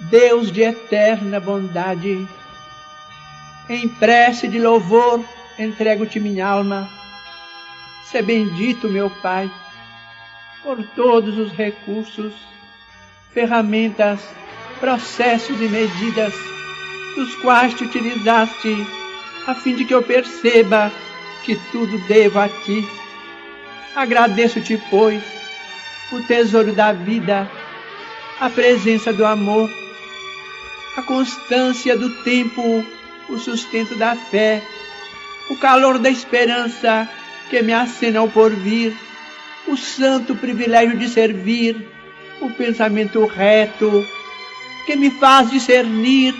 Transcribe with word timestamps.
Deus 0.00 0.50
de 0.50 0.62
eterna 0.62 1.38
bondade, 1.38 2.26
em 3.68 3.88
prece 3.88 4.48
de 4.48 4.58
louvor 4.58 5.24
entrego-te 5.58 6.18
minha 6.18 6.46
alma. 6.46 6.88
Se 8.04 8.20
bendito, 8.20 8.88
meu 8.88 9.08
Pai, 9.08 9.50
por 10.62 10.82
todos 10.96 11.38
os 11.38 11.52
recursos, 11.52 12.34
ferramentas, 13.32 14.20
processos 14.80 15.60
e 15.60 15.68
medidas 15.68 16.34
dos 17.14 17.34
quais 17.36 17.74
te 17.74 17.84
utilizaste, 17.84 18.86
a 19.46 19.54
fim 19.54 19.76
de 19.76 19.84
que 19.84 19.94
eu 19.94 20.02
perceba 20.02 20.90
que 21.44 21.56
tudo 21.70 21.98
devo 22.08 22.40
a 22.40 22.48
ti. 22.48 22.86
Agradeço-te, 23.94 24.76
pois, 24.90 25.22
o 26.10 26.20
tesouro 26.22 26.72
da 26.72 26.92
vida, 26.92 27.48
a 28.40 28.50
presença 28.50 29.12
do 29.12 29.24
amor, 29.24 29.70
a 30.96 31.02
constância 31.02 31.96
do 31.96 32.10
tempo, 32.22 32.84
o 33.28 33.38
sustento 33.38 33.94
da 33.96 34.14
fé, 34.14 34.62
o 35.50 35.56
calor 35.56 35.98
da 35.98 36.10
esperança 36.10 37.08
que 37.50 37.62
me 37.62 37.72
acena 37.72 38.20
ao 38.20 38.28
porvir, 38.28 38.94
o 39.66 39.76
santo 39.76 40.34
privilégio 40.34 40.96
de 40.96 41.08
servir, 41.08 41.88
o 42.40 42.50
pensamento 42.50 43.24
reto 43.26 44.04
que 44.86 44.96
me 44.96 45.10
faz 45.10 45.50
discernir 45.50 46.34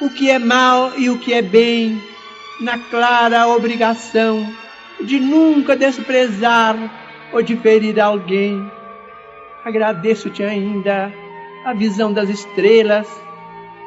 o 0.00 0.10
que 0.10 0.30
é 0.30 0.38
mal 0.38 0.92
e 0.98 1.08
o 1.08 1.18
que 1.18 1.32
é 1.32 1.42
bem, 1.42 2.02
na 2.60 2.78
clara 2.78 3.48
obrigação 3.48 4.46
de 5.00 5.18
nunca 5.18 5.76
desprezar 5.76 6.76
ou 7.32 7.42
de 7.42 7.56
ferir 7.56 7.98
alguém. 7.98 8.70
Agradeço-te 9.64 10.42
ainda 10.42 11.12
a 11.64 11.72
visão 11.72 12.12
das 12.12 12.28
estrelas, 12.28 13.06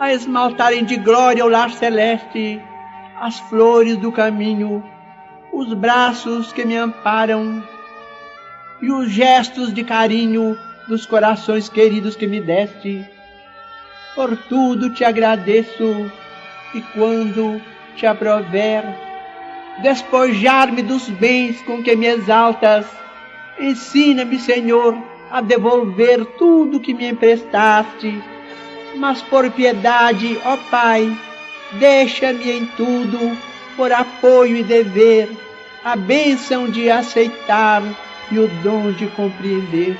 a 0.00 0.14
esmaltarem 0.14 0.82
de 0.82 0.96
glória 0.96 1.44
o 1.44 1.48
lar 1.48 1.70
celeste, 1.70 2.58
as 3.20 3.38
flores 3.38 3.98
do 3.98 4.10
caminho, 4.10 4.82
os 5.52 5.74
braços 5.74 6.54
que 6.54 6.64
me 6.64 6.74
amparam 6.74 7.62
e 8.80 8.90
os 8.90 9.10
gestos 9.10 9.74
de 9.74 9.84
carinho 9.84 10.56
dos 10.88 11.04
corações 11.04 11.68
queridos 11.68 12.16
que 12.16 12.26
me 12.26 12.40
deste. 12.40 13.06
Por 14.14 14.34
tudo 14.48 14.88
te 14.88 15.04
agradeço 15.04 16.10
e 16.74 16.80
quando 16.94 17.60
te 17.94 18.06
aprover, 18.06 18.82
despojar-me 19.82 20.80
dos 20.80 21.10
bens 21.10 21.60
com 21.60 21.82
que 21.82 21.94
me 21.94 22.06
exaltas, 22.06 22.86
ensina-me, 23.58 24.38
Senhor, 24.38 24.96
a 25.30 25.42
devolver 25.42 26.24
tudo 26.38 26.80
que 26.80 26.94
me 26.94 27.10
emprestaste. 27.10 28.39
Mas 28.96 29.22
por 29.22 29.50
piedade, 29.50 30.38
ó 30.44 30.56
Pai, 30.70 31.16
deixa-me 31.72 32.50
em 32.50 32.66
tudo, 32.66 33.36
por 33.76 33.92
apoio 33.92 34.56
e 34.56 34.62
dever, 34.62 35.28
a 35.84 35.96
bênção 35.96 36.68
de 36.68 36.90
aceitar 36.90 37.82
e 38.30 38.38
o 38.38 38.48
dom 38.62 38.92
de 38.92 39.06
compreender. 39.08 39.98